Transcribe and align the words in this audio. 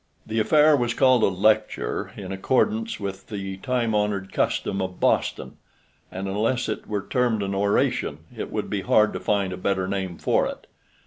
The 0.25 0.39
affair 0.39 0.75
was 0.75 0.95
called 0.95 1.21
a 1.21 1.27
"lecture" 1.27 2.11
in 2.17 2.31
accordance 2.31 2.99
with 2.99 3.27
the 3.27 3.57
time 3.57 3.93
honored 3.93 4.33
custom 4.33 4.81
of 4.81 4.99
Boston, 4.99 5.57
and 6.11 6.27
unless 6.27 6.67
it 6.67 6.87
were 6.87 7.05
termed 7.07 7.43
an 7.43 7.53
oration, 7.53 8.21
it 8.35 8.51
would 8.51 8.67
be 8.67 8.81
hard 8.81 9.13
to 9.13 9.19
find 9.19 9.53
a 9.53 9.57
better 9.57 9.87
name 9.87 10.17
for 10.17 10.47
it. 10.47 10.65